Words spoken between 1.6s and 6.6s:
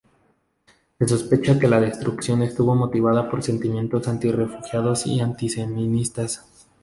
la destrucción estuvo motivada por sentimientos anti-refugiados o antisemitas.